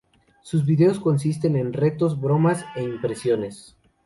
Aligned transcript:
Sus 0.41 0.65
videos 0.65 0.99
consisten 0.99 1.55
en 1.55 1.73
retos, 1.73 2.19
bromas 2.19 2.65
e 2.75 2.81
impresiones. 2.81 3.77